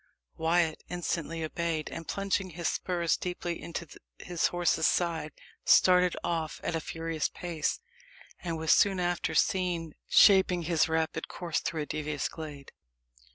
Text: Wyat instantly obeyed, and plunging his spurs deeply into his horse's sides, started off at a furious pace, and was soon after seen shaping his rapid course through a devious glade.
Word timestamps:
Wyat 0.35 0.81
instantly 0.89 1.43
obeyed, 1.43 1.91
and 1.91 2.07
plunging 2.07 2.49
his 2.49 2.67
spurs 2.67 3.15
deeply 3.15 3.61
into 3.61 3.85
his 4.17 4.47
horse's 4.47 4.87
sides, 4.87 5.35
started 5.63 6.17
off 6.23 6.59
at 6.63 6.75
a 6.75 6.81
furious 6.81 7.29
pace, 7.29 7.79
and 8.39 8.57
was 8.57 8.71
soon 8.71 8.99
after 8.99 9.35
seen 9.35 9.93
shaping 10.09 10.63
his 10.63 10.89
rapid 10.89 11.27
course 11.27 11.59
through 11.59 11.83
a 11.83 11.85
devious 11.85 12.27
glade. 12.29 12.71